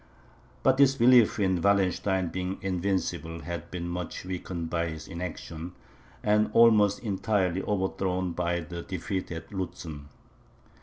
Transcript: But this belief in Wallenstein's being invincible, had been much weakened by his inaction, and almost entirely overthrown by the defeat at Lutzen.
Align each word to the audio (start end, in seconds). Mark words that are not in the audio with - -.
But 0.63 0.77
this 0.77 0.95
belief 0.95 1.39
in 1.39 1.61
Wallenstein's 1.61 2.31
being 2.31 2.57
invincible, 2.63 3.41
had 3.41 3.69
been 3.69 3.87
much 3.87 4.25
weakened 4.25 4.67
by 4.71 4.87
his 4.87 5.07
inaction, 5.07 5.73
and 6.23 6.49
almost 6.53 6.97
entirely 7.03 7.61
overthrown 7.61 8.31
by 8.31 8.61
the 8.61 8.81
defeat 8.81 9.31
at 9.31 9.51
Lutzen. 9.53 10.07